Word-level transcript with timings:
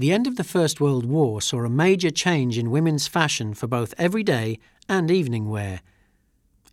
The 0.00 0.12
end 0.12 0.26
of 0.26 0.36
the 0.36 0.44
First 0.44 0.80
World 0.80 1.04
War 1.04 1.42
saw 1.42 1.62
a 1.62 1.68
major 1.68 2.08
change 2.08 2.56
in 2.56 2.70
women's 2.70 3.06
fashion 3.06 3.52
for 3.52 3.66
both 3.66 3.92
everyday 3.98 4.58
and 4.88 5.10
evening 5.10 5.50
wear. 5.50 5.82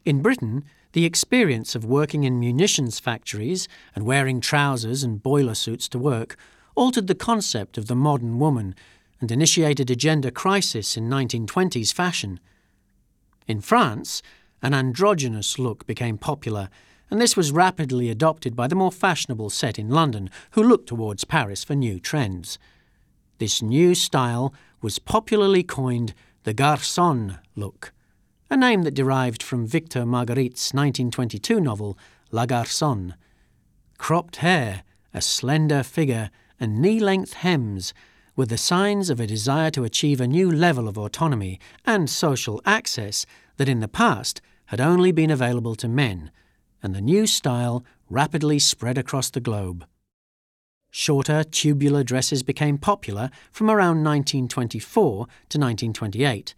In 0.06 0.22
Britain, 0.22 0.64
the 0.94 1.04
experience 1.04 1.76
of 1.76 1.84
working 1.84 2.24
in 2.24 2.40
munitions 2.40 3.02
factories 3.02 3.68
and 3.94 4.06
wearing 4.06 4.40
trousers 4.40 5.04
and 5.04 5.22
boiler 5.22 5.56
suits 5.56 5.90
to 5.90 6.00
work 6.00 6.38
altered 6.74 7.08
the 7.08 7.16
concept 7.16 7.78
of 7.78 7.88
the 7.88 7.98
modern 7.98 8.40
woman 8.40 8.74
and 9.20 9.30
initiated 9.30 9.92
a 9.92 9.96
gender 9.98 10.32
crisis 10.32 10.96
in 10.96 11.10
1920s 11.10 11.94
fashion. 11.94 12.40
In 13.46 13.60
France, 13.60 14.22
an 14.62 14.74
androgynous 14.74 15.60
look 15.60 15.86
became 15.86 16.18
popular, 16.18 16.70
and 17.12 17.20
this 17.20 17.36
was 17.36 17.52
rapidly 17.52 18.10
adopted 18.10 18.56
by 18.56 18.68
the 18.68 18.76
more 18.76 18.90
fashionable 18.90 19.50
set 19.50 19.78
in 19.78 19.90
London, 19.90 20.30
who 20.52 20.64
looked 20.64 20.88
towards 20.88 21.26
Paris 21.26 21.66
for 21.66 21.76
new 21.76 22.00
trends. 22.00 22.58
This 23.40 23.62
new 23.62 23.94
style 23.94 24.52
was 24.82 24.98
popularly 24.98 25.62
coined 25.62 26.16
the 26.44 26.56
garçon 26.56 27.40
look, 27.56 27.94
a 28.50 28.58
name 28.58 28.82
that 28.82 28.96
derived 28.96 29.44
from 29.44 29.68
Victor 29.68 30.06
Margueritte's 30.06 30.74
1922 30.74 31.60
novel 31.60 31.98
La 32.32 32.48
Garçonne. 32.48 33.14
Cropped 34.00 34.38
hair, 34.38 34.84
a 35.14 35.22
slender 35.22 35.84
figure, 35.84 36.32
and 36.60 36.82
knee 36.82 37.00
length 37.00 37.34
hems 37.34 37.94
were 38.36 38.48
the 38.48 38.58
signs 38.58 39.10
of 39.12 39.20
a 39.20 39.28
desire 39.28 39.70
to 39.72 39.84
achieve 39.84 40.20
a 40.20 40.28
new 40.28 40.52
level 40.52 40.88
of 40.88 40.98
autonomy 40.98 41.60
and 41.86 42.10
social 42.10 42.60
access 42.66 43.26
that 43.58 43.70
in 43.70 43.82
the 43.82 43.88
past 43.88 44.42
had 44.68 44.82
only 44.82 45.12
been 45.12 45.30
available 45.30 45.76
to 45.76 45.88
men, 45.88 46.32
and 46.82 46.96
the 46.96 47.02
new 47.02 47.28
style 47.28 47.86
rapidly 48.10 48.58
spread 48.58 48.98
across 48.98 49.30
the 49.30 49.40
globe. 49.40 49.86
Shorter, 50.92 51.44
tubular 51.44 52.04
dresses 52.04 52.44
became 52.44 52.78
popular 52.78 53.30
from 53.52 53.70
around 53.70 54.04
1924 54.04 55.16
to 55.16 55.24
1928, 55.26 56.56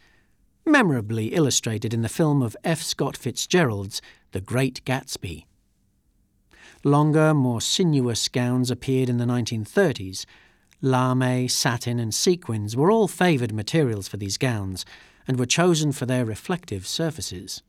memorably 0.65 1.27
illustrated 1.27 1.93
in 1.93 2.01
the 2.01 2.09
film 2.09 2.41
of 2.41 2.55
F. 2.63 2.81
Scott 2.81 3.17
Fitzgerald's 3.17 4.01
The 4.31 4.41
Great 4.41 4.83
Gatsby. 4.85 5.45
Longer, 6.83 7.33
more 7.33 7.59
sinuous 7.59 8.29
gowns 8.29 8.71
appeared 8.71 9.09
in 9.09 9.17
the 9.17 9.25
1930s. 9.25 10.25
Lamé, 10.81 11.51
satin, 11.51 11.99
and 11.99 12.13
sequins 12.13 12.75
were 12.75 12.89
all 12.89 13.09
favoured 13.09 13.53
materials 13.53 14.07
for 14.07 14.15
these 14.15 14.37
gowns 14.37 14.85
and 15.27 15.37
were 15.37 15.45
chosen 15.45 15.91
for 15.91 16.05
their 16.05 16.23
reflective 16.23 16.87
surfaces. 16.87 17.61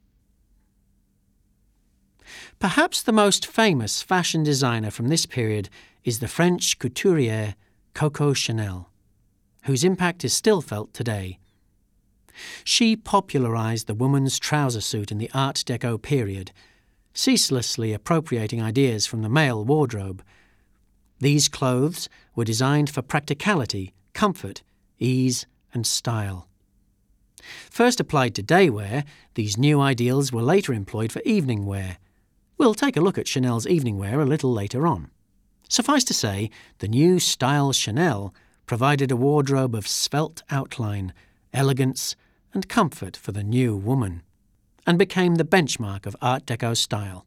Perhaps 2.60 3.02
the 3.02 3.12
most 3.12 3.46
famous 3.46 4.02
fashion 4.02 4.42
designer 4.44 4.90
from 4.90 5.08
this 5.08 5.26
period 5.26 5.68
is 6.04 6.18
the 6.18 6.28
French 6.28 6.78
couturier 6.78 7.54
Coco 7.94 8.32
Chanel, 8.32 8.90
whose 9.64 9.84
impact 9.84 10.24
is 10.24 10.32
still 10.32 10.60
felt 10.60 10.94
today. 10.94 11.38
She 12.64 12.96
popularized 12.96 13.86
the 13.86 13.94
woman's 13.94 14.38
trouser 14.38 14.80
suit 14.80 15.10
in 15.12 15.18
the 15.18 15.30
Art 15.34 15.56
Deco 15.66 16.00
period, 16.00 16.52
ceaselessly 17.12 17.92
appropriating 17.92 18.62
ideas 18.62 19.06
from 19.06 19.22
the 19.22 19.28
male 19.28 19.64
wardrobe. 19.64 20.22
These 21.18 21.48
clothes 21.48 22.08
were 22.34 22.44
designed 22.44 22.88
for 22.88 23.02
practicality, 23.02 23.92
comfort, 24.14 24.62
ease, 24.98 25.46
and 25.74 25.86
style. 25.86 26.48
First 27.70 28.00
applied 28.00 28.34
to 28.36 28.42
day 28.42 28.70
wear, 28.70 29.04
these 29.34 29.58
new 29.58 29.80
ideals 29.80 30.32
were 30.32 30.42
later 30.42 30.72
employed 30.72 31.12
for 31.12 31.22
evening 31.22 31.66
wear. 31.66 31.98
We'll 32.58 32.74
take 32.74 32.96
a 32.96 33.00
look 33.00 33.18
at 33.18 33.28
Chanel's 33.28 33.66
evening 33.66 33.98
wear 33.98 34.20
a 34.20 34.26
little 34.26 34.52
later 34.52 34.86
on. 34.86 35.10
Suffice 35.68 36.04
to 36.04 36.14
say, 36.14 36.50
the 36.78 36.88
new 36.88 37.18
style 37.18 37.72
Chanel 37.72 38.34
provided 38.66 39.10
a 39.10 39.16
wardrobe 39.16 39.74
of 39.74 39.86
svelte 39.86 40.42
outline, 40.50 41.12
elegance, 41.52 42.16
and 42.52 42.68
comfort 42.68 43.16
for 43.16 43.32
the 43.32 43.44
new 43.44 43.76
woman, 43.76 44.22
and 44.86 44.98
became 44.98 45.36
the 45.36 45.44
benchmark 45.44 46.06
of 46.06 46.16
Art 46.20 46.46
Deco 46.46 46.76
style. 46.76 47.26